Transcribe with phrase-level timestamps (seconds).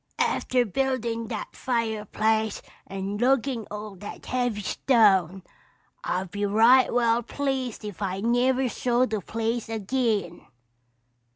[0.17, 5.43] "After buildin' that fireplace and luggin' all that heavy stone,
[6.03, 10.47] I'd be right well pleased if I never saw the place agin."